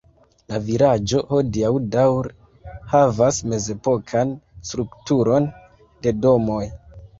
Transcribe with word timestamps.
La 0.51 0.59
vilaĝo 0.69 1.19
hodiaŭ 1.31 1.69
daŭre 1.95 2.33
havas 2.95 3.43
mezepokan 3.53 4.35
strukturon 4.71 5.49
de 6.09 6.19
domoj. 6.27 6.61